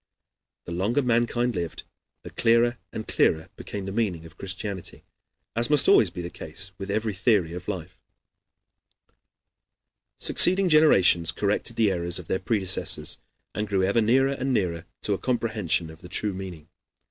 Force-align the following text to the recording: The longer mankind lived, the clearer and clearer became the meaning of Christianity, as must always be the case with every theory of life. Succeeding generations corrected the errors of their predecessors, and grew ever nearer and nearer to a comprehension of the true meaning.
The 0.65 0.71
longer 0.71 1.03
mankind 1.03 1.53
lived, 1.53 1.83
the 2.23 2.31
clearer 2.31 2.79
and 2.91 3.07
clearer 3.07 3.49
became 3.55 3.85
the 3.85 3.91
meaning 3.91 4.25
of 4.25 4.35
Christianity, 4.35 5.03
as 5.55 5.69
must 5.69 5.87
always 5.87 6.09
be 6.09 6.23
the 6.23 6.31
case 6.31 6.71
with 6.79 6.89
every 6.89 7.13
theory 7.13 7.53
of 7.53 7.67
life. 7.67 7.99
Succeeding 10.17 10.69
generations 10.69 11.31
corrected 11.31 11.75
the 11.75 11.91
errors 11.91 12.17
of 12.17 12.25
their 12.25 12.39
predecessors, 12.39 13.19
and 13.53 13.67
grew 13.67 13.83
ever 13.83 14.01
nearer 14.01 14.31
and 14.33 14.51
nearer 14.51 14.87
to 15.01 15.13
a 15.13 15.19
comprehension 15.19 15.91
of 15.91 16.01
the 16.01 16.09
true 16.09 16.33
meaning. 16.33 16.67